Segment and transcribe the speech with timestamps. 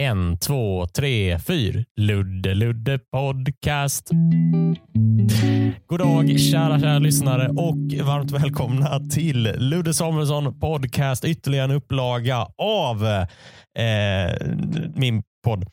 [0.00, 1.84] En, två, tre, fyr.
[1.96, 4.10] Ludde Ludde Podcast.
[5.86, 11.24] God dag kära, kära lyssnare och varmt välkomna till Ludde Samuelsson Podcast.
[11.24, 14.46] Ytterligare en upplaga av eh,
[14.94, 15.64] min podd.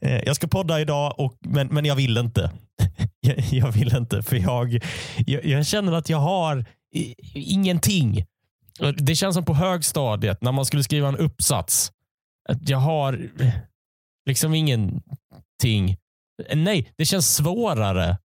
[0.00, 2.50] Eh, jag ska podda idag, och, men, men jag vill inte.
[3.20, 4.84] jag, jag vill inte, för jag,
[5.26, 6.64] jag, jag känner att jag har
[6.94, 8.24] i, ingenting.
[8.96, 11.92] Det känns som på högstadiet när man skulle skriva en uppsats.
[12.52, 13.52] Att jag har eh,
[14.26, 15.96] liksom ingenting.
[16.54, 18.18] Nej, det känns svårare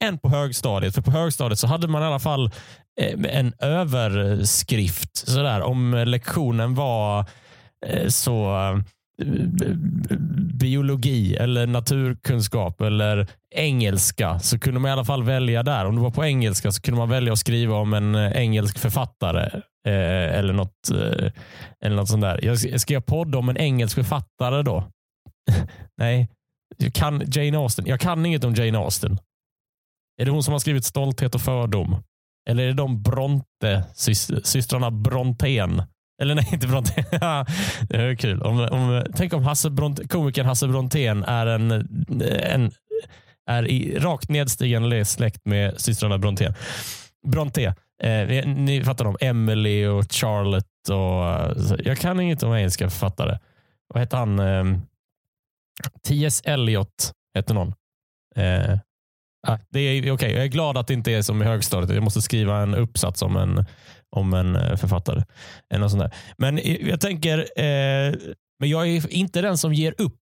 [0.00, 0.94] än på högstadiet.
[0.94, 2.50] För på högstadiet så hade man i alla fall
[3.00, 7.26] eh, en överskrift sådär, om lektionen var
[7.86, 8.54] eh, så
[10.54, 15.84] biologi eller naturkunskap eller engelska så kunde man i alla fall välja där.
[15.84, 18.78] Om det var på engelska så kunde man välja att skriva om en eh, engelsk
[18.78, 21.32] författare eh, eller, något, eh,
[21.84, 22.44] eller något sånt där.
[22.44, 24.84] Jag ska jag podda om en engelsk författare då?
[25.96, 26.28] Nej,
[26.76, 27.86] jag kan Jane Austen.
[27.86, 29.18] Jag kan inget om Jane Austen.
[30.20, 32.02] Är det hon som har skrivit Stolthet och fördom?
[32.48, 33.84] Eller är det de Bronte,
[34.42, 35.82] systrarna Brontén?
[36.20, 37.04] Eller nej, inte Brontén.
[37.88, 38.42] det är kul.
[38.42, 41.70] Om, om, tänk om Hasse Bront, komikern Hasse Brontén är en,
[42.42, 42.70] en
[43.50, 46.54] är i rakt nedstigande släkt med systrarna Brontén.
[47.26, 47.72] Bronté.
[48.02, 49.16] Eh, ni fattar dem.
[49.20, 50.88] Emily och Charlotte.
[50.88, 53.38] Och, jag kan inget om engelska författare.
[53.94, 54.38] Vad heter han?
[54.38, 54.64] Eh,
[56.08, 56.42] T.S.
[56.44, 57.74] Eliot hette någon.
[58.36, 58.78] Eh,
[59.48, 60.32] ah, det är okay.
[60.32, 61.94] Jag är glad att det inte är som i högstadiet.
[61.94, 63.64] Jag måste skriva en uppsats om en
[64.16, 65.22] om en eh, författare.
[65.74, 66.14] Eller sånt där.
[66.38, 68.14] Men jag tänker, eh,
[68.60, 70.20] men jag är inte den som ger upp.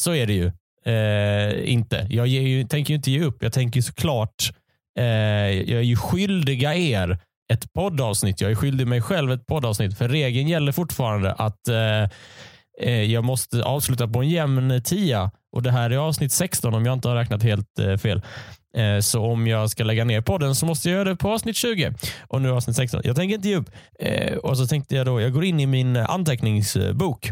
[0.00, 0.52] Så är det ju
[0.86, 2.06] eh, inte.
[2.10, 3.42] Jag ju, tänker ju inte ge upp.
[3.42, 4.52] Jag tänker såklart,
[4.98, 5.04] eh,
[5.50, 7.18] jag är ju skyldiga er
[7.52, 8.40] ett poddavsnitt.
[8.40, 9.98] Jag är skyldig mig själv ett poddavsnitt.
[9.98, 12.02] För regeln gäller fortfarande att eh,
[12.80, 15.30] eh jag måste avsluta på en jämn tia.
[15.56, 18.22] Och Det här är avsnitt 16 om jag inte har räknat helt eh, fel.
[18.76, 21.56] Eh, så om jag ska lägga ner podden så måste jag göra det på avsnitt
[21.56, 21.94] 20
[22.28, 23.00] och nu avsnitt 16.
[23.04, 23.70] Jag tänker inte ge upp.
[23.98, 27.26] Eh, och så tänkte jag då, jag går in i min eh, anteckningsbok.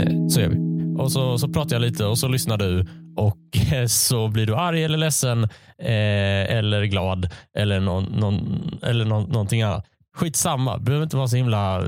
[0.00, 0.56] Eh, så gör vi.
[0.98, 4.54] Och så, så pratar jag lite och så lyssnar du och eh, så blir du
[4.54, 5.44] arg eller ledsen
[5.78, 9.86] eh, eller glad eller, någon, någon, eller någon, någonting annat.
[10.16, 11.84] Skitsamma, du behöver inte vara så himla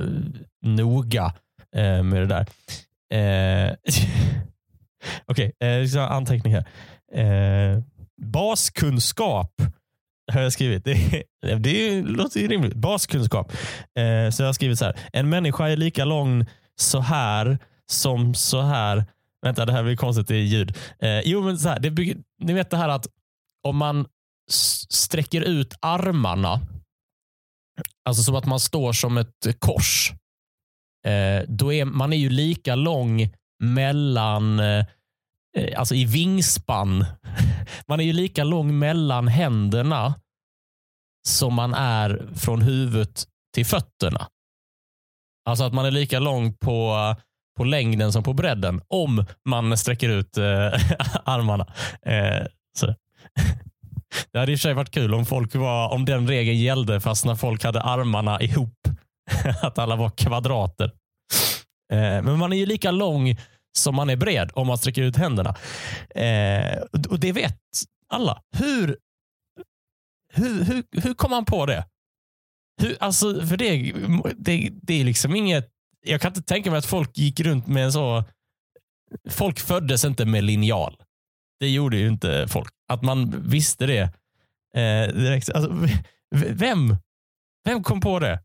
[0.62, 1.32] noga
[2.02, 2.46] med det där.
[3.12, 3.72] Eh,
[5.26, 6.64] okej, eh, okay, anteckning här.
[7.12, 7.82] Eh,
[8.22, 9.52] baskunskap
[10.32, 10.84] har jag skrivit.
[11.42, 12.74] Det, det låter ju rimligt.
[12.74, 13.52] Baskunskap.
[13.98, 14.98] Eh, så jag har skrivit så här.
[15.12, 19.04] En människa är lika lång så här som så här.
[19.42, 20.76] Vänta, det här blir konstigt i ljud.
[20.98, 21.80] Eh, jo, men så här.
[21.80, 23.06] Det bygger, ni vet det här att
[23.62, 24.06] om man
[24.90, 26.60] sträcker ut armarna,
[28.04, 30.12] alltså som att man står som ett kors,
[31.04, 33.30] Eh, då är man är ju lika lång
[33.62, 34.84] mellan eh,
[35.76, 37.04] alltså i vingspann.
[37.86, 40.14] Man är ju lika lång mellan händerna
[41.28, 44.28] som man är från huvudet till fötterna.
[45.48, 47.14] Alltså att man är lika lång på,
[47.56, 50.44] på längden som på bredden om man sträcker ut eh,
[51.24, 51.66] armarna.
[52.02, 52.46] Eh,
[52.78, 52.86] så.
[54.32, 57.00] Det hade i och för sig varit kul om, folk var, om den regeln gällde
[57.00, 58.88] fast när folk hade armarna ihop.
[59.62, 60.92] Att alla var kvadrater.
[61.92, 63.36] Eh, men man är ju lika lång
[63.78, 65.54] som man är bred om man sträcker ut händerna.
[66.10, 66.80] Eh,
[67.10, 67.58] och Det vet
[68.08, 68.42] alla.
[68.56, 68.98] Hur,
[70.32, 71.84] hur, hur, hur kom man på det?
[72.82, 73.92] Hur, alltså, för det,
[74.36, 75.70] det, det är liksom inget...
[76.06, 78.24] Jag kan inte tänka mig att folk gick runt med en så...
[79.30, 80.96] Folk föddes inte med linjal.
[81.60, 82.72] Det gjorde ju inte folk.
[82.88, 84.00] Att man visste det
[84.76, 85.50] eh, direkt.
[85.50, 85.88] Alltså,
[86.34, 86.96] vem?
[87.64, 88.43] Vem kom på det?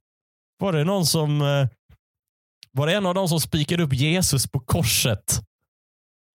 [0.59, 1.67] Var det någon som eh,
[2.71, 5.41] var det en av de som spikade upp Jesus på korset?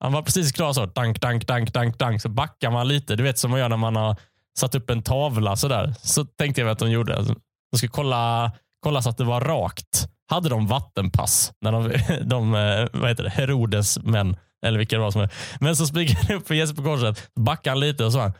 [0.00, 0.86] Han var precis klar så.
[0.86, 2.22] Dank, dank, dank, dank, dank.
[2.22, 3.16] Så backar man lite.
[3.16, 4.16] Du vet som man gör när man har
[4.58, 5.56] satt upp en tavla.
[5.56, 5.94] sådär.
[6.02, 7.16] så tänkte jag att de gjorde.
[7.16, 7.34] Alltså,
[7.70, 8.52] de skulle kolla,
[8.82, 10.08] kolla så att det var rakt.
[10.30, 11.52] Hade de vattenpass?
[11.60, 11.82] När de,
[12.25, 14.37] de eh, vad heter det, Herodes män.
[14.66, 15.32] Eller vilka det var som är.
[15.60, 17.31] Men så spikade han upp för Jesus på korset.
[17.40, 18.32] Backade han lite och så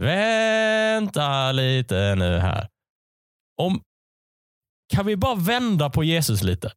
[0.00, 2.68] Vänta lite nu här.
[3.62, 3.80] Om,
[4.88, 6.72] kan vi bara vända på Jesus lite?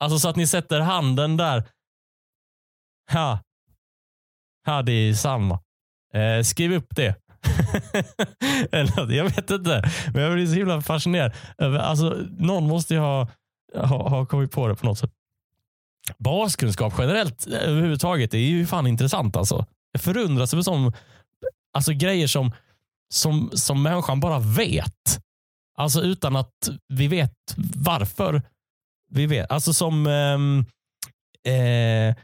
[0.00, 1.64] Alltså så att ni sätter handen där.
[3.12, 3.38] Ja,
[4.66, 5.60] ja det är samma.
[6.14, 7.14] Eh, skriv upp det.
[9.08, 11.32] jag vet inte, men jag blir så himla fascinerad.
[11.58, 13.28] Alltså, någon måste ju ha,
[13.74, 15.10] ha, ha kommit på det på något sätt.
[16.18, 19.36] Baskunskap generellt eh, överhuvudtaget är ju fan intressant.
[19.36, 19.66] Alltså.
[19.92, 20.92] Jag förundras över som,
[21.72, 22.52] alltså, grejer som,
[23.08, 25.23] som, som människan bara vet.
[25.78, 27.34] Alltså utan att vi vet
[27.76, 28.42] varför
[29.10, 29.50] vi vet.
[29.50, 30.38] Alltså som, eh,
[31.54, 32.14] eh,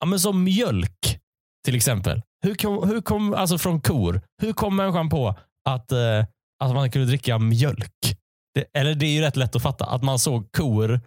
[0.00, 1.18] ja, men som mjölk
[1.64, 2.22] till exempel.
[2.42, 6.24] Hur kom, hur kom, alltså från kor, hur kom människan på att, eh,
[6.64, 8.18] att man kunde dricka mjölk?
[8.54, 11.00] Det, eller det är ju rätt lätt att fatta, att man såg kor.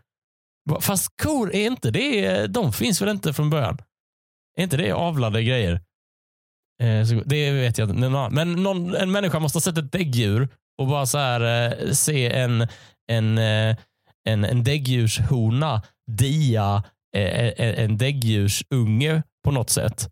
[0.82, 3.78] Fast kor är inte det, de finns väl inte från början?
[4.58, 5.82] Är inte det avlade grejer?
[6.84, 8.10] Eh, så det vet jag inte.
[8.32, 10.50] Men någon, en människa måste ha sett ett däggdjur
[10.82, 12.68] och bara så här, eh, se en,
[13.08, 13.76] en, eh,
[14.30, 15.82] en, en däggdjurshona
[16.12, 16.84] dia
[17.18, 20.10] eh, en, en däggdjursunge på något sätt.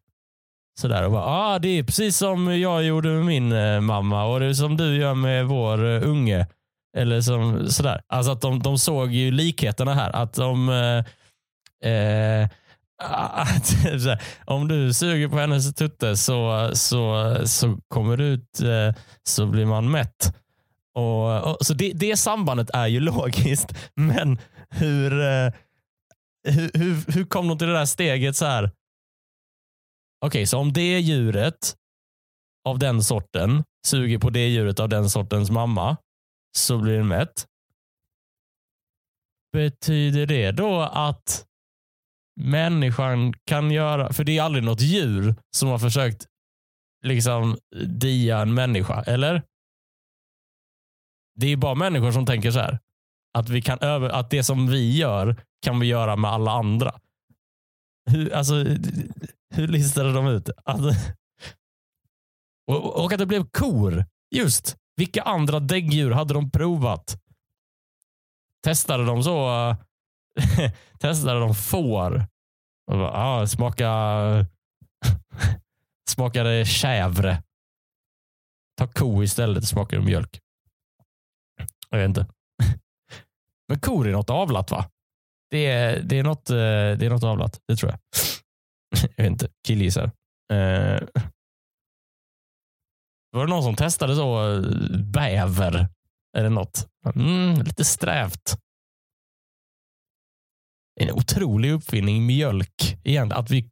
[0.81, 4.45] Sådär och bara, ah, det är precis som jag gjorde med min mamma och det
[4.45, 6.47] är som du gör med vår unge.
[6.97, 8.01] Eller som, sådär.
[8.07, 10.15] Alltså att de, de såg ju likheterna här.
[10.15, 12.49] Att de eh, eh,
[14.45, 19.65] om du suger på hennes tutte så, så, så kommer du ut eh, så blir
[19.65, 20.35] man mätt.
[20.99, 25.53] Och, och så det, det sambandet är ju logiskt, men hur, eh,
[26.47, 28.63] hur, hur, hur kom de till det där steget så här?
[28.63, 31.75] Okej, okay, så om det djuret
[32.65, 35.97] av den sorten suger på det djuret av den sortens mamma
[36.57, 37.45] så blir den mätt.
[39.53, 41.45] Betyder det då att
[42.39, 46.27] människan kan göra, för det är aldrig något djur som har försökt
[47.05, 49.41] liksom dia en människa, eller?
[51.39, 52.79] Det är bara människor som tänker så här.
[53.33, 56.99] Att, vi kan över, att det som vi gör kan vi göra med alla andra.
[58.09, 58.55] Hur, alltså,
[59.49, 60.49] hur listade de ut?
[60.65, 60.79] att,
[62.67, 64.05] och, och att det blev kor.
[64.31, 64.77] Just.
[64.95, 67.21] Vilka andra däggdjur hade de provat?
[68.63, 69.75] Testade de så?
[70.99, 72.25] testade de får?
[72.87, 73.89] Bara, ah, smaka,
[76.09, 77.43] smakade kävre.
[78.77, 80.39] Ta ko istället, smakade mjölk.
[81.89, 82.27] Jag vet inte.
[83.67, 84.89] Men kor är något avlat va?
[85.49, 87.99] Det är, det är, något, eh, det är något avlat, det tror jag.
[89.15, 90.11] Jag vet inte, killgissar.
[90.53, 91.01] Eh,
[93.31, 94.61] var det någon som testade så eh,
[94.99, 95.87] bäver
[96.37, 96.87] eller något?
[97.15, 98.57] Mm, lite strävt.
[100.99, 102.97] En otrolig uppfinning, mjölk.
[103.03, 103.69] Igen, att, vi,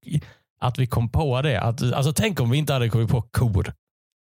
[0.60, 1.62] att vi kom på det.
[1.62, 3.74] Att, alltså, tänk om vi inte hade kommit på kor.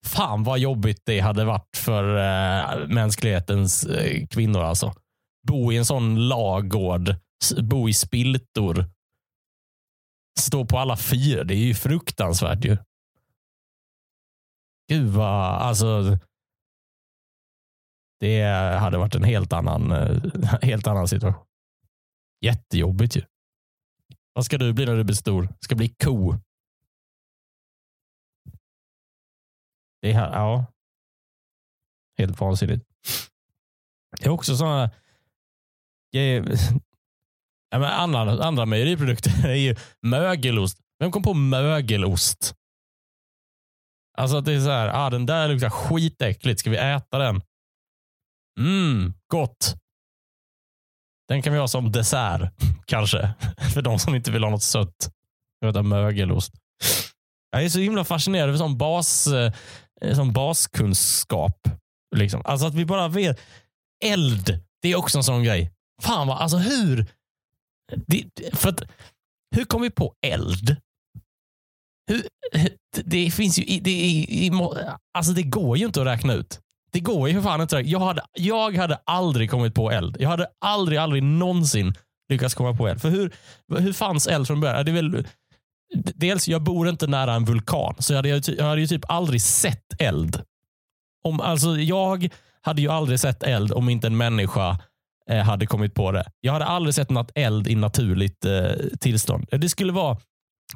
[0.08, 4.62] Fan vad jobbigt det hade varit för eh, mänsklighetens eh, kvinnor.
[4.62, 4.94] alltså.
[5.48, 7.16] Bo i en sån lagård,
[7.62, 8.90] bo i spiltor.
[10.40, 11.44] Stå på alla fyra.
[11.44, 12.76] Det är ju fruktansvärt ju.
[14.88, 16.18] Gud vad, alltså.
[18.20, 18.42] Det
[18.78, 20.22] hade varit en helt annan, eh,
[20.62, 21.44] helt annan situation.
[22.44, 23.22] Jättejobbigt ju.
[24.32, 25.48] Vad ska du bli när du blir stor?
[25.60, 26.34] Ska bli ko.
[30.00, 30.66] Det här, ja.
[32.18, 32.84] Helt vansinnigt.
[34.20, 34.90] Det är också sådana
[37.70, 40.78] ja, men andra, andra mejeriprodukter är ju mögelost.
[40.98, 42.54] Vem kom på mögelost?
[44.18, 46.60] Alltså att det är så här, ah, den där luktar skitäckligt.
[46.60, 47.42] Ska vi äta den?
[48.60, 49.74] Mm, gott.
[51.28, 52.52] Den kan vi ha som dessert,
[52.86, 53.34] kanske.
[53.74, 55.12] För de som inte vill ha något sött.
[55.60, 56.52] Jag vet, mögelost.
[57.50, 59.52] Jag är så himla fascinerad över sån, bas, eh,
[60.00, 61.68] Eh, som baskunskap.
[62.16, 62.42] Liksom.
[62.44, 63.40] Alltså att vi bara vet.
[64.04, 65.72] Eld, det är också en sån grej.
[66.02, 67.06] Fan vad, alltså hur?
[68.06, 68.82] Det, för att,
[69.56, 70.76] hur kom vi på eld?
[72.10, 72.22] Hur,
[73.04, 74.50] det finns ju, det, i, i,
[75.18, 76.60] alltså det går ju inte att räkna ut.
[76.92, 77.76] Det går ju för fan inte.
[77.76, 80.16] Jag hade, jag hade aldrig kommit på eld.
[80.20, 81.94] Jag hade aldrig, aldrig någonsin
[82.28, 83.00] lyckats komma på eld.
[83.00, 83.32] För hur,
[83.78, 84.84] hur fanns eld från början?
[84.84, 85.26] Det är väl,
[85.94, 89.42] dels, jag bor inte nära en vulkan, så jag hade, jag hade ju typ aldrig
[89.42, 90.42] sett eld.
[91.24, 92.28] Om, alltså, jag
[92.62, 94.78] hade ju aldrig sett eld om inte en människa
[95.30, 96.30] eh, hade kommit på det.
[96.40, 99.46] Jag hade aldrig sett något eld i naturligt eh, tillstånd.
[99.52, 100.18] Eh, det skulle vara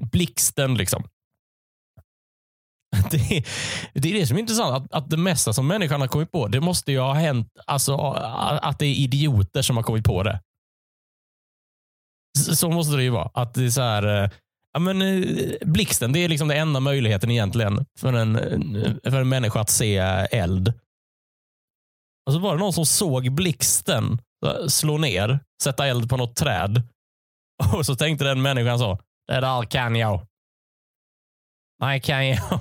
[0.00, 0.74] blixten.
[0.74, 1.04] liksom.
[3.10, 3.44] Det är,
[3.94, 4.84] det är det som är intressant.
[4.84, 7.96] Att, att det mesta som människan har kommit på, det måste ju ha hänt alltså,
[7.96, 10.40] att det är idioter som har kommit på det.
[12.38, 13.30] Så måste det ju vara.
[13.34, 14.30] Att det är så här, eh,
[14.72, 19.20] ja, men, eh, blixten, det är liksom den enda möjligheten egentligen för en, eh, för
[19.20, 19.96] en människa att se
[20.30, 20.72] eld.
[22.26, 26.36] Och så var det någon som såg blixten eh, slå ner, sätta eld på något
[26.36, 26.82] träd.
[27.74, 28.98] Och så tänkte den människan så,
[29.28, 30.26] det där kan jag.
[31.80, 32.60] Nej, kan jag.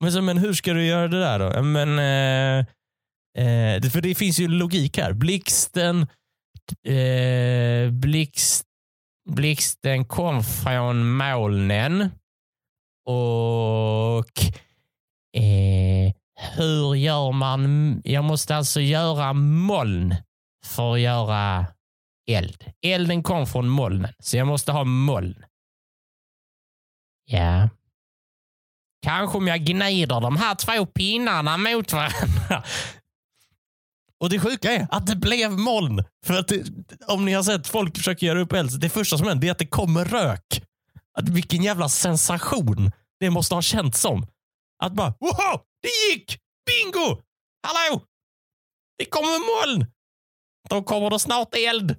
[0.00, 1.62] Men, så, men hur ska du göra det där då?
[1.62, 2.58] Men, eh,
[3.44, 5.12] eh, för det finns ju logik här.
[5.12, 6.06] Blixten,
[6.84, 8.67] eh, blixt,
[9.28, 12.10] blixten kom från molnen
[13.04, 14.42] och
[15.36, 16.12] eh,
[16.56, 18.00] hur gör man?
[18.04, 20.14] Jag måste alltså göra moln
[20.64, 21.66] för att göra
[22.30, 22.64] eld.
[22.82, 25.44] Elden kom från molnen, så jag måste ha moln.
[27.24, 27.68] Ja.
[29.02, 32.64] Kanske om jag gnider de här två pinnarna mot varandra.
[34.20, 36.04] Och det sjuka är att det blev moln.
[36.26, 36.64] För att det,
[37.06, 39.58] om ni har sett folk försöka göra upp eld, det första som händer är att
[39.58, 40.62] det kommer rök.
[41.18, 44.26] Att, vilken jävla sensation det måste ha känts som.
[44.84, 46.38] Att bara, wow, det gick!
[46.66, 47.22] Bingo!
[47.62, 48.02] Hallå!
[48.98, 49.86] Det kommer moln!
[50.68, 51.96] Då kommer det snart eld.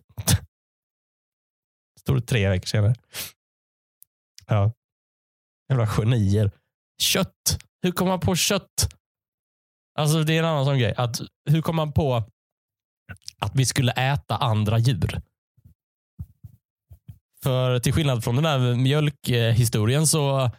[2.00, 2.96] Stod det tre veckor senare.
[4.48, 4.72] Ja.
[5.70, 6.52] Jävla genier.
[7.02, 7.60] Kött.
[7.82, 8.94] Hur kommer man på kött?
[10.00, 10.94] Alltså det är en annan sån grej.
[10.98, 12.24] Att, hur kom man på
[13.39, 15.22] att vi skulle äta andra djur?
[17.44, 20.51] För till skillnad från den här mjölkhistorien så,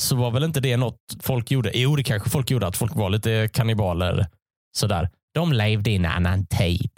[0.00, 1.78] så var väl inte det något folk gjorde.
[1.78, 4.26] Jo, det kanske folk gjorde, att folk var lite kannibaler.
[4.76, 5.10] Sådär.
[5.34, 6.90] De levde i en annan tid.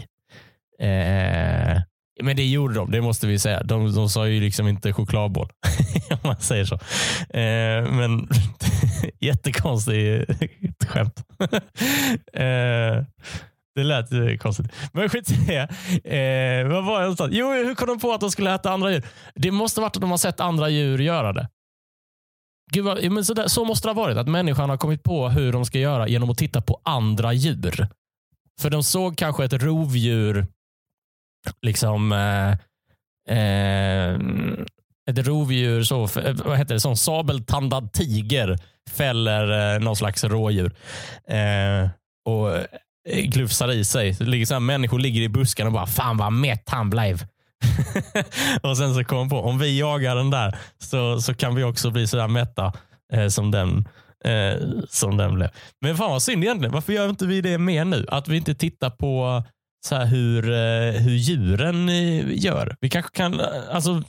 [0.78, 1.82] Eh,
[2.22, 3.62] men det gjorde de, det måste vi säga.
[3.62, 5.48] De, de sa ju liksom inte chokladboll,
[6.10, 6.74] om man säger så.
[7.38, 8.28] Eh, men
[9.20, 11.24] jättekonstigt skämt.
[12.32, 13.04] eh,
[13.74, 14.72] det lät konstigt.
[14.92, 15.60] Men skit i det.
[16.16, 17.30] Eh, vad var jag någonstans?
[17.34, 19.02] Jo, hur kom de på att de skulle äta andra djur?
[19.34, 21.48] Det måste varit att de har sett andra djur göra det.
[22.72, 25.28] Gud vad, men så, där, så måste det ha varit, att människan har kommit på
[25.28, 27.88] hur de ska göra genom att titta på andra djur.
[28.60, 30.46] För de såg kanske ett rovdjur
[31.62, 32.50] liksom eh,
[33.38, 34.18] eh,
[35.10, 38.58] ett rovdjur, så, eh, vad heter det, som sabeltandad tiger
[38.90, 40.72] fäller eh, någon slags rådjur.
[41.28, 41.88] Eh,
[42.28, 44.14] och eh, glufsar i sig.
[44.14, 47.24] Så ligger så här, människor ligger i buskarna och bara, fan vad mätt han blev.
[48.62, 51.90] och sen så kom på, om vi jagar den där så, så kan vi också
[51.90, 52.72] bli sådär mätta
[53.12, 53.88] eh, som den
[54.24, 55.48] eh, som den blev.
[55.80, 56.72] Men fan vad synd egentligen.
[56.72, 58.06] Varför gör inte vi det mer nu?
[58.08, 59.42] Att vi inte tittar på
[59.86, 62.76] så hur, eh, hur djuren eh, gör.
[62.80, 63.40] Vi kanske kan,
[63.70, 64.02] alltså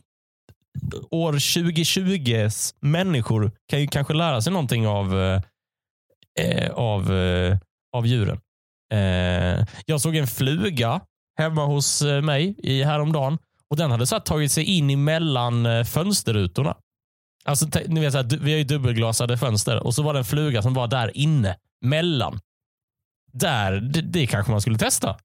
[1.11, 5.41] år 2020 människor kan ju kanske lära sig någonting av, eh,
[6.39, 7.57] eh, av, eh,
[7.93, 8.39] av djuren.
[8.93, 11.01] Eh, jag såg en fluga
[11.37, 13.37] hemma hos mig i häromdagen
[13.69, 16.75] och den hade så tagit sig in emellan fönsterrutorna.
[17.45, 20.25] Alltså, ni vet, så här, vi har ju dubbelglasade fönster och så var det en
[20.25, 22.39] fluga som var där inne mellan.
[23.39, 25.17] Där, det, det kanske man skulle testa.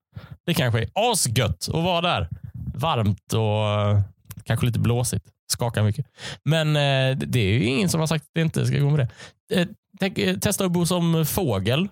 [0.47, 2.29] Det kanske är asgött att vara där.
[2.75, 4.01] Varmt och eh,
[4.45, 5.27] kanske lite blåsigt.
[5.53, 6.07] Skakar mycket.
[6.45, 8.99] Men eh, det är ju ingen som har sagt att det inte ska gå med
[8.99, 9.61] det.
[9.61, 9.69] Eh,
[10.01, 11.89] tänk, eh, testa att bo som fågel.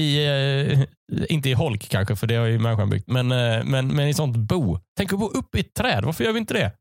[0.00, 0.82] I, eh,
[1.28, 3.08] inte i holk kanske, för det har ju människan byggt.
[3.08, 4.78] Men, eh, men, men i sånt bo.
[4.96, 6.04] Tänk att bo uppe i ett träd.
[6.04, 6.72] Varför gör vi inte det?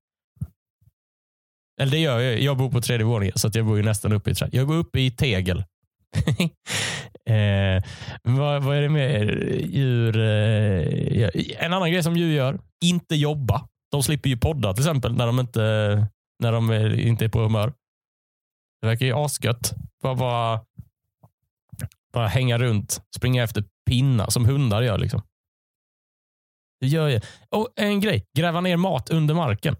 [1.81, 2.41] Eller det gör jag.
[2.41, 4.49] Jag bor på tredje våningen, så att jag bor ju nästan uppe i ett träd.
[4.53, 5.63] Jag bor uppe i tegel.
[7.25, 7.83] eh,
[8.23, 9.25] vad, vad, är det mer
[9.65, 10.17] djur?
[10.17, 13.67] Eh, en annan grej som djur gör, inte jobba.
[13.91, 15.61] De slipper ju podda till exempel när de inte,
[16.39, 17.73] när de inte är på humör.
[18.81, 19.73] Det verkar ju asgött.
[20.01, 20.65] Bara, bara,
[22.13, 24.97] bara hänga runt, springa efter pinnar som hundar gör.
[24.97, 25.21] Liksom.
[26.79, 27.21] Det gör ju.
[27.49, 29.75] Och en grej, gräva ner mat under marken.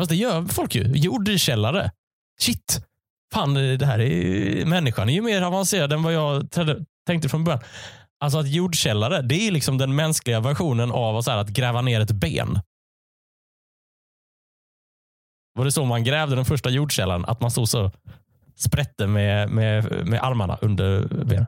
[0.00, 0.92] Fast det gör folk ju.
[0.94, 1.90] Jordkällare.
[2.40, 2.86] Shit.
[3.34, 6.48] Fan, det här är, människan är ju mer avancerad än vad jag
[7.06, 7.62] tänkte från början.
[8.20, 12.10] Alltså att jordkällare, det är liksom den mänskliga versionen av att, att gräva ner ett
[12.10, 12.60] ben.
[15.54, 17.24] Var det så man grävde den första jordkällan?
[17.24, 17.90] Att man stod så
[18.56, 21.46] sprätte med, med, med armarna under benen?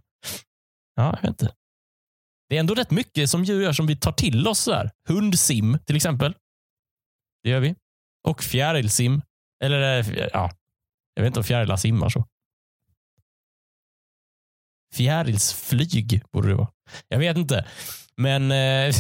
[0.95, 1.55] Ja, jag vet inte.
[2.49, 4.59] Det är ändå rätt mycket som djur gör som vi tar till oss.
[4.59, 4.91] Så här.
[5.09, 6.35] Hundsim till exempel.
[7.43, 7.75] Det gör vi.
[8.29, 9.23] Och fjärilsim.
[9.65, 10.51] Eller eh, ja,
[11.15, 12.25] jag vet inte om fjärilar simmar så.
[14.95, 16.71] Fjärilsflyg borde det vara.
[17.09, 17.67] Jag vet inte.
[18.17, 18.57] Men eh,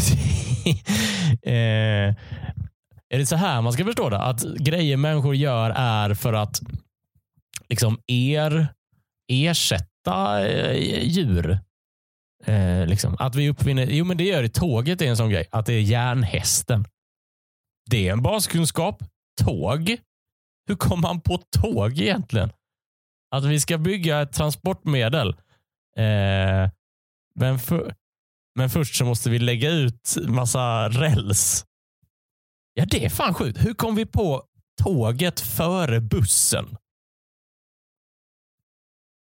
[1.42, 2.14] eh,
[3.08, 4.18] är det så här man ska förstå det?
[4.18, 6.60] Att grejer människor gör är för att
[7.68, 8.68] liksom er,
[9.28, 11.58] ersätta eh, djur.
[12.44, 13.16] Eh, liksom.
[13.18, 14.48] Att vi uppfinner, jo men det gör det.
[14.48, 15.46] Tåget är en sån grej.
[15.50, 16.84] Att det är järnhästen.
[17.90, 19.02] Det är en baskunskap.
[19.40, 19.96] Tåg
[20.66, 22.52] hur kom man på tåg egentligen?
[23.30, 25.28] Att vi ska bygga ett transportmedel.
[25.96, 26.70] Eh,
[27.34, 27.94] men, för,
[28.54, 31.66] men först så måste vi lägga ut massa räls.
[32.74, 33.64] Ja, det är fan sjukt.
[33.64, 34.44] Hur kom vi på
[34.82, 36.76] tåget före bussen?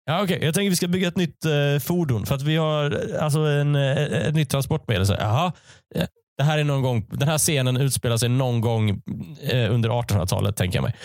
[0.06, 0.40] Ja, okay.
[0.46, 3.24] Jag tänker att vi ska bygga ett nytt eh, fordon för att vi har eh,
[3.24, 5.06] alltså en, eh, ett nytt transportmedel.
[5.06, 5.54] Så, jaha,
[6.44, 8.90] det här är någon gång, den här scenen utspelar sig någon gång
[9.42, 10.96] eh, under 1800-talet, tänker jag mig.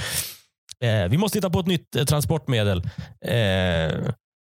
[0.80, 2.83] Eh, vi måste hitta på ett nytt eh, transportmedel.
[3.25, 3.35] Eh,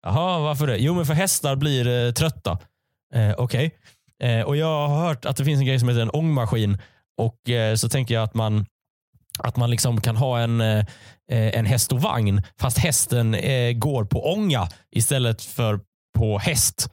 [0.04, 0.78] jaha, varför det?
[0.78, 2.60] Jo, men för hästar blir eh, trötta.
[3.14, 3.72] Eh, Okej.
[4.24, 6.78] Eh, och Jag har hört att det finns en grej som heter en ångmaskin.
[7.18, 8.66] Och eh, Så tänker jag att man,
[9.40, 10.86] att man liksom kan ha en, eh,
[11.32, 15.80] eh en häst och vagn fast hästen eh, går på ånga istället för
[16.18, 16.90] på häst.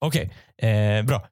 [0.00, 1.26] Okej, okay eh, bra.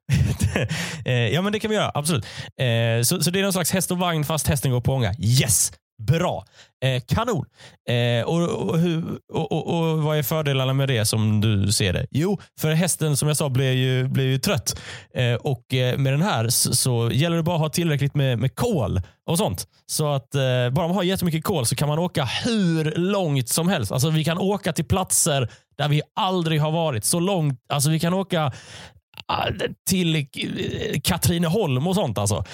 [1.05, 1.91] eh, ja, men det kan vi göra.
[1.93, 2.25] Absolut.
[2.59, 5.13] Eh, så, så det är någon slags häst och vagn fast hästen går på ånga.
[5.19, 5.71] Yes!
[6.03, 6.45] Bra.
[6.83, 7.45] Eh, kanon.
[7.89, 12.07] Eh, och, och, och, och, Vad är fördelarna med det som du ser det?
[12.11, 14.79] Jo, för hästen som jag sa blir ju, blir ju trött.
[15.13, 18.39] Eh, och eh, Med den här så, så, gäller det bara att ha tillräckligt med,
[18.39, 19.67] med kol och sånt.
[19.85, 23.67] Så att eh, bara man har jättemycket kol så kan man åka hur långt som
[23.69, 23.91] helst.
[23.91, 27.05] Alltså Vi kan åka till platser där vi aldrig har varit.
[27.05, 27.59] Så långt.
[27.69, 28.51] Alltså Vi kan åka
[29.25, 29.49] Ah,
[29.89, 30.21] till eh,
[31.03, 32.17] Katrineholm och sånt.
[32.17, 32.45] Alltså.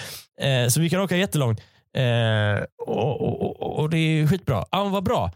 [0.42, 1.62] Eh, så vi kan åka jättelångt.
[1.98, 4.66] Eh, och, och, och, Det är skitbra.
[4.72, 5.32] Ja, vad bra.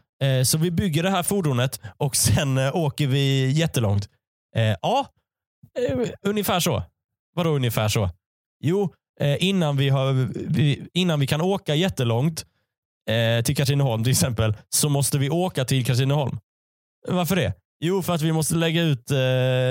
[0.45, 4.09] Så vi bygger det här fordonet och sen åker vi jättelångt.
[4.81, 5.05] Ja,
[6.21, 6.83] ungefär så.
[7.35, 8.09] Vadå ungefär så?
[8.63, 8.93] Jo,
[9.39, 10.29] innan, vi har,
[10.93, 12.45] innan vi kan åka jättelångt
[13.45, 16.39] till Katrineholm till exempel, så måste vi åka till Katrineholm.
[17.07, 17.53] Varför det?
[17.79, 19.11] Jo, för att vi måste lägga ut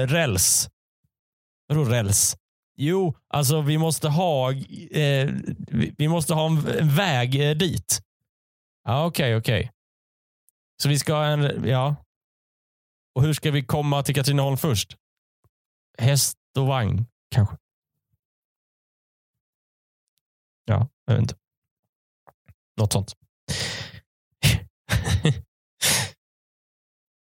[0.06, 0.68] räls.
[1.66, 2.36] Vadå räls?
[2.78, 5.30] Jo, alltså vi måste ha, eh,
[5.98, 8.02] vi måste ha en väg eh, dit.
[8.84, 9.60] Ja, Okej, okay, okej.
[9.60, 9.72] Okay.
[10.82, 11.96] Så vi ska ha en, ja.
[13.14, 14.96] Och hur ska vi komma till Katrineholm först?
[15.98, 17.56] Häst och vagn kanske?
[20.64, 21.34] Ja, jag vet inte.
[22.76, 23.12] Något sånt.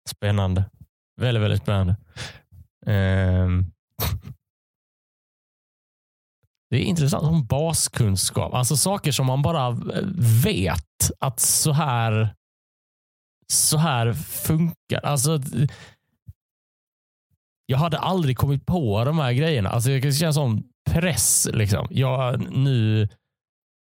[0.09, 0.71] spännande.
[1.17, 1.97] Väldigt, väldigt spännande.
[2.87, 3.73] Um.
[6.71, 8.55] Det är intressant som baskunskap.
[8.55, 9.71] Alltså saker som man bara
[10.45, 12.35] vet att så här,
[13.53, 15.01] så här funkar.
[15.03, 15.41] Alltså,
[17.67, 19.71] jag hade aldrig kommit på de här grejerna.
[19.71, 21.49] Alltså, det känns som press.
[21.53, 21.89] Liksom.
[21.91, 23.09] Jag, nu,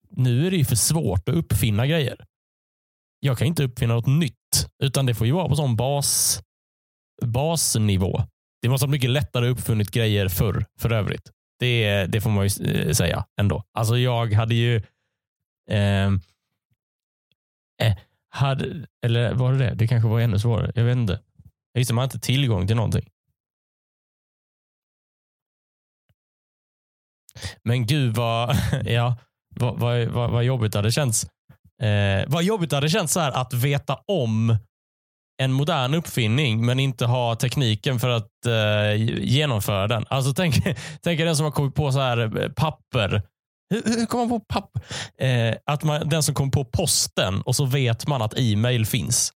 [0.09, 2.25] nu är det ju för svårt att uppfinna grejer.
[3.19, 6.41] Jag kan inte uppfinna något nytt, utan det får ju vara på sån bas,
[7.25, 8.23] basnivå.
[8.61, 11.31] Det måste ha mycket lättare uppfunnit grejer förr, för övrigt.
[11.61, 13.63] Det, det får man ju eh, säga ändå.
[13.73, 14.81] Alltså jag hade ju
[15.69, 16.21] ehm,
[17.81, 17.97] eh,
[18.29, 19.73] hade, eller var det det?
[19.75, 20.71] Det kanske var ännu svårare.
[20.75, 21.21] Jag vet inte.
[21.73, 23.09] Jag visste man inte tillgång till någonting.
[27.63, 29.17] Men gud vad, ja,
[29.49, 31.27] vad, vad, vad, vad jobbigt det hade känts.
[31.81, 34.57] Eh, vad jobbigt det hade känts så här att veta om
[35.41, 40.05] en modern uppfinning men inte ha tekniken för att eh, genomföra den.
[40.09, 40.55] Alltså tänk,
[41.01, 43.21] tänk den som har kommit på så här eh, papper.
[43.69, 44.81] Hur, hur kommer man på papper?
[45.17, 49.33] Eh, att man, den som kommer på posten och så vet man att e-mail finns.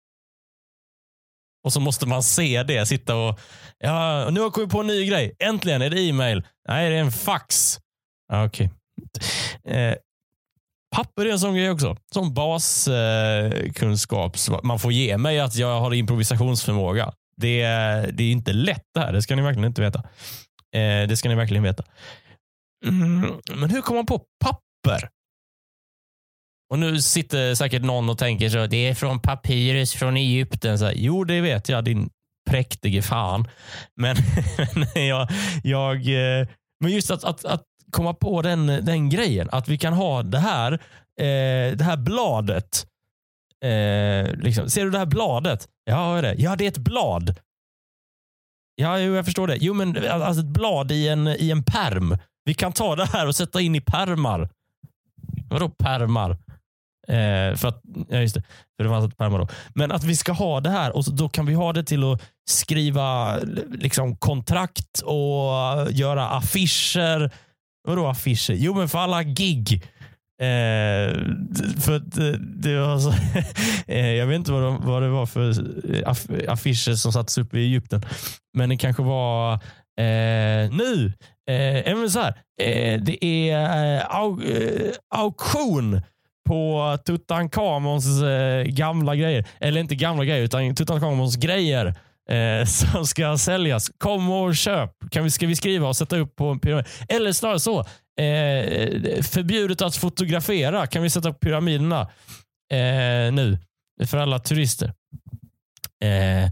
[1.63, 3.39] Och så måste man se det, sitta och
[3.77, 5.35] ja, nu har jag kommit på en ny grej.
[5.39, 6.43] Äntligen är det e-mail.
[6.67, 7.79] Nej, det är en fax.
[8.33, 8.69] Okej.
[9.63, 9.75] Okay.
[9.77, 9.95] Eh,
[10.95, 11.97] Papper är en sån grej också.
[12.13, 14.35] Som baskunskap.
[14.49, 17.13] Eh, man får ge mig att jag har improvisationsförmåga.
[17.37, 17.61] Det,
[18.13, 19.13] det är inte lätt det här.
[19.13, 19.99] Det ska ni verkligen inte veta.
[20.75, 21.83] Eh, det ska ni verkligen veta.
[22.85, 25.09] Mm, men hur kommer man på papper?
[26.69, 30.79] Och nu sitter säkert någon och tänker så det är från papyrus från Egypten.
[30.79, 32.09] Så här, jo, det vet jag, din
[32.49, 33.47] präktige fan.
[33.95, 34.15] Men,
[35.07, 35.27] jag,
[35.63, 36.47] jag, eh,
[36.79, 37.63] men just att, att, att
[37.95, 39.49] komma på den, den grejen.
[39.51, 40.71] Att vi kan ha det här,
[41.21, 42.87] eh, det här bladet.
[43.63, 44.69] Eh, liksom.
[44.69, 45.67] Ser du det här bladet?
[45.85, 46.35] Ja, det?
[46.37, 47.35] ja, det är ett blad.
[48.75, 49.57] Ja, jag förstår det.
[49.59, 52.17] Jo, men alltså ett blad i en, i en perm.
[52.45, 54.49] Vi kan ta det här och sätta in i permar.
[55.49, 56.31] Vadå permar?
[57.07, 58.43] Eh, för att, ja just det,
[58.77, 59.47] för det fanns ett permar då.
[59.73, 62.21] Men att vi ska ha det här och då kan vi ha det till att
[62.49, 63.37] skriva
[63.71, 67.31] liksom, kontrakt och göra affischer
[67.85, 68.53] Vadå affischer?
[68.53, 69.83] Jo, men för alla gig.
[70.41, 71.15] Eh,
[71.81, 73.13] för det, eh, det var så,
[73.91, 75.49] eh, jag vet inte vad, de, vad det var för
[75.95, 78.01] eh, aff, affischer som sattes upp i Egypten.
[78.57, 79.53] Men det kanske var
[79.99, 81.13] eh, nu.
[81.49, 86.01] Eh, så här, eh, det är eh, au, eh, auktion
[86.47, 89.47] på Tutankhamons eh, gamla grejer.
[89.59, 91.95] Eller inte gamla grejer, utan Tutankhamons grejer
[92.29, 93.91] eh, som ska säljas.
[93.97, 94.91] Kom och köp.
[95.11, 96.85] Kan vi, ska vi skriva och sätta upp på en pyramid?
[97.09, 97.79] Eller snarare så.
[98.19, 100.87] Eh, förbjudet att fotografera.
[100.87, 102.01] Kan vi sätta upp pyramiderna
[102.71, 103.59] eh, nu?
[104.05, 104.93] För alla turister.
[106.03, 106.51] Eh, eh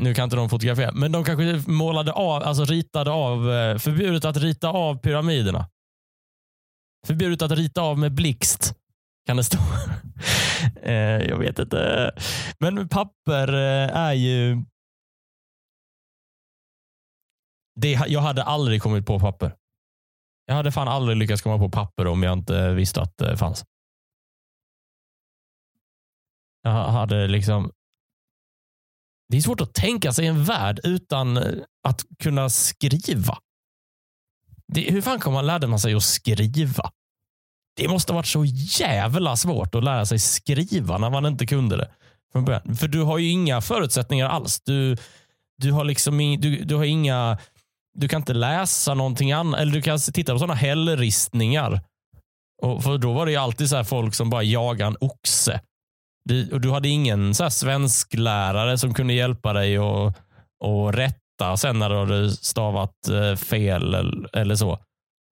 [0.00, 3.52] nu kan inte de fotografera, men de kanske målade av, alltså ritade av.
[3.52, 5.68] Eh, förbjudet att rita av pyramiderna.
[7.06, 8.74] Förbjudet att rita av med blixt.
[9.26, 9.58] Kan det stå.
[10.82, 10.94] Eh,
[11.28, 12.10] jag vet inte.
[12.58, 14.64] Men papper eh, är ju
[17.80, 19.54] det, jag hade aldrig kommit på papper.
[20.46, 23.64] Jag hade fan aldrig lyckats komma på papper om jag inte visste att det fanns.
[26.62, 27.72] Jag hade liksom...
[29.28, 31.52] Det är svårt att tänka sig en värld utan eh,
[31.88, 33.38] att kunna skriva.
[34.66, 36.90] Det, hur fan kommer man lärde man sig att skriva?
[37.76, 38.44] Det måste ha varit så
[38.80, 41.90] jävla svårt att lära sig skriva när man inte kunde det
[42.32, 42.76] från början.
[42.76, 44.60] För du har ju inga förutsättningar alls.
[44.60, 44.96] Du,
[45.56, 47.38] du har liksom du, du har inga
[47.94, 49.60] du kan inte läsa någonting annat.
[49.60, 51.80] Eller du kan titta på sådana hällristningar.
[52.62, 55.60] Och för då var det ju alltid så folk som bara jagade en oxe.
[56.24, 60.12] Du, och du hade ingen så här svensk lärare som kunde hjälpa dig och,
[60.64, 64.78] och rätta sen när du hade stavat eh, fel eller, eller så.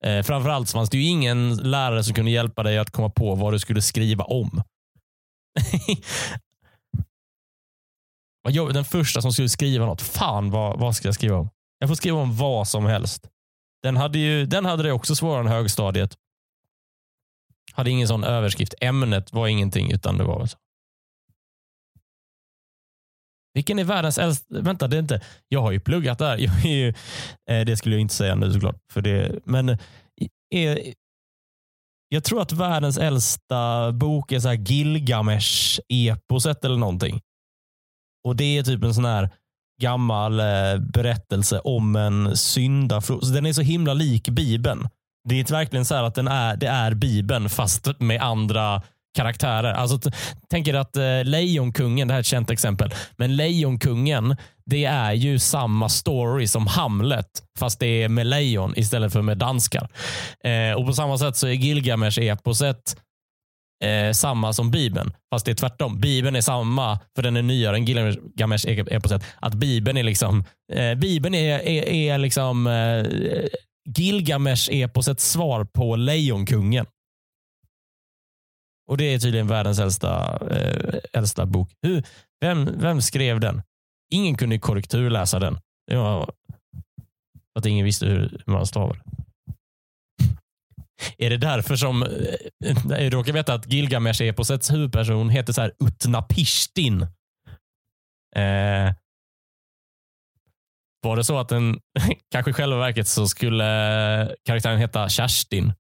[0.05, 3.35] Eh, framförallt så fanns det ju ingen lärare som kunde hjälpa dig att komma på
[3.35, 4.63] vad du skulle skriva om.
[8.73, 10.03] Den första som skulle skriva något.
[10.03, 11.49] Fan, vad, vad ska jag skriva om?
[11.79, 13.29] Jag får skriva om vad som helst.
[13.83, 16.17] Den hade, ju, den hade det också svårare än högstadiet.
[17.73, 18.75] Hade ingen sån överskrift.
[18.81, 20.59] Ämnet var ingenting, utan det var så.
[23.55, 24.61] Vilken är världens äldsta?
[24.61, 25.21] Vänta, det är inte.
[25.49, 26.39] Jag har ju pluggat där.
[26.39, 26.89] Jag är ju,
[27.51, 28.77] eh, det skulle jag inte säga nu såklart.
[28.93, 29.79] För det, men
[30.51, 30.95] är,
[32.09, 37.21] jag tror att världens äldsta bok är så här Gilgamesh-eposet eller någonting.
[38.25, 39.31] Och Det är typ en sån här
[39.83, 43.35] gammal eh, berättelse om en syndaflod.
[43.35, 44.89] Den är så himla lik Bibeln.
[45.29, 48.83] Det är verkligen så att den är, det är Bibeln fast med andra
[49.17, 49.73] karaktärer.
[49.73, 50.11] Alltså,
[50.51, 54.37] tänk er att eh, Lejonkungen, det här är ett känt exempel, men Lejonkungen
[54.71, 57.27] det är ju samma story som Hamlet
[57.59, 59.89] fast det är med lejon istället för med danskar.
[60.45, 62.97] Eh, och På samma sätt så är Gilgamesh-eposet
[63.85, 65.13] eh, samma som Bibeln.
[65.31, 66.01] Fast det är tvärtom.
[66.01, 69.23] Bibeln är samma, för den är nyare än Gilgamesh-eposet.
[69.23, 73.05] E- att Bibeln är liksom, eh, Bibeln är, är, är liksom eh,
[73.99, 76.87] Gilgamesh-eposets svar på Lejonkungen.
[78.89, 81.71] Och det är tydligen världens äldsta, eh, äldsta bok.
[81.83, 82.03] Hur,
[82.41, 83.63] vem, vem skrev den?
[84.13, 85.59] Ingen kunde korrekturläsa den.
[85.91, 86.31] Det var
[87.55, 89.01] att ingen visste hur man stavade.
[91.19, 92.09] Är det därför som, eh,
[92.89, 97.03] jag råkar veta att Gilgamesh-eposets huvudperson heter så här Utnapishtin.
[98.37, 98.95] Eh,
[101.03, 101.81] var det så att den,
[102.31, 105.73] kanske i själva verket så skulle karaktären heta Kerstin.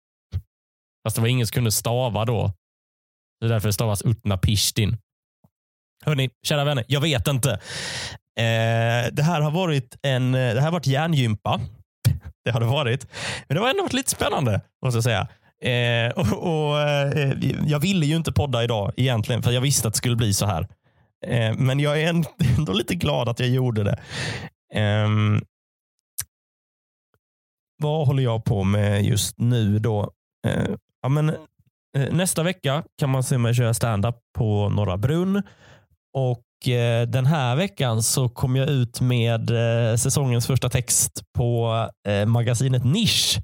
[1.04, 2.52] Fast det var ingen som kunde stava då.
[3.40, 4.96] Det är därför det stavas Utnapishtin.
[6.04, 7.52] Hörni, kära vänner, jag vet inte.
[8.38, 11.60] Eh, det här har varit en eh, det här har varit hjärngympa
[12.44, 13.06] det har det varit.
[13.48, 15.28] Men det har ändå varit lite spännande, måste jag säga.
[15.62, 17.32] Eh, och, och eh,
[17.66, 20.46] Jag ville ju inte podda idag egentligen, för jag visste att det skulle bli så
[20.46, 20.68] här.
[21.26, 22.08] Eh, men jag är
[22.58, 23.98] ändå lite glad att jag gjorde det.
[24.74, 25.40] Ehm,
[27.82, 30.12] vad håller jag på med just nu då?
[30.46, 30.70] Eh,
[31.02, 35.42] ja, men, eh, nästa vecka kan man se mig köra stand-up på Norra Brunn.
[36.12, 41.74] Och Eh, den här veckan så kom jag ut med eh, säsongens första text på
[42.08, 43.38] eh, magasinet Nisch.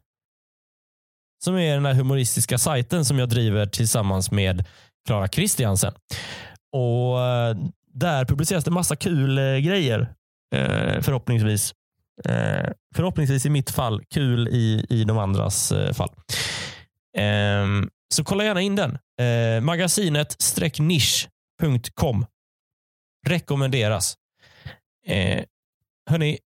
[1.45, 4.67] Som är den här humoristiska sajten som jag driver tillsammans med
[5.07, 5.93] Klara Kristiansen.
[6.73, 7.17] Och
[7.95, 10.15] Där publiceras det massa kul grejer.
[11.01, 11.75] Förhoppningsvis.
[12.95, 14.03] Förhoppningsvis i mitt fall.
[14.15, 16.11] Kul i, i de andras fall.
[17.19, 18.99] Ehm, så kolla gärna in den.
[19.63, 22.27] Magasinet-nisch.com
[23.27, 24.17] rekommenderas.
[25.07, 25.45] Eh,
[26.11, 26.39] hörni,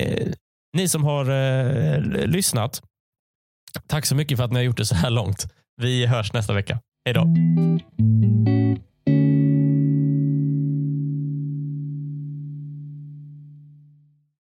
[0.00, 0.32] eh,
[0.72, 2.82] ni som har eh, lyssnat,
[3.86, 5.46] tack så mycket för att ni har gjort det så här långt.
[5.76, 6.80] Vi hörs nästa vecka.
[7.04, 7.26] Hej då.